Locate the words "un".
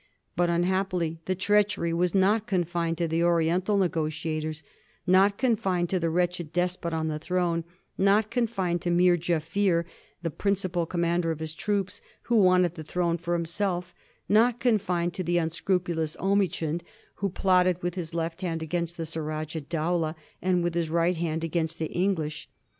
15.39-15.51